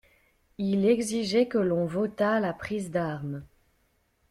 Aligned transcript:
Il 0.57 0.87
exigeait 0.87 1.47
que 1.47 1.59
l'on 1.59 1.85
votât 1.85 2.39
la 2.39 2.53
prise 2.53 2.89
d'armes. 2.89 3.45